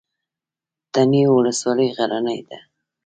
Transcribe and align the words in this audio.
تڼیو 0.93 1.31
ولسوالۍ 1.37 1.89
غرنۍ 1.95 2.39
ده؟ 2.49 2.57